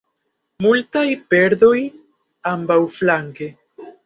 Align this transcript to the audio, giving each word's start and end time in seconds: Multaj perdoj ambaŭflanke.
Multaj 0.65 1.03
perdoj 1.33 1.69
ambaŭflanke. 2.53 3.53